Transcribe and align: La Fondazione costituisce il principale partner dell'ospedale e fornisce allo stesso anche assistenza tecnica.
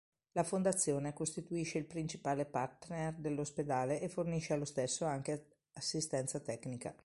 La 0.31 0.43
Fondazione 0.43 1.13
costituisce 1.13 1.77
il 1.77 1.85
principale 1.85 2.47
partner 2.47 3.13
dell'ospedale 3.13 4.01
e 4.01 4.09
fornisce 4.09 4.53
allo 4.53 4.65
stesso 4.65 5.05
anche 5.05 5.49
assistenza 5.73 6.39
tecnica. 6.39 6.95